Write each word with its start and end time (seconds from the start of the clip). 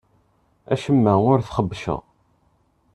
Acemma 0.73 1.13
ur 1.31 1.39
t-xebbceɣ. 1.41 2.01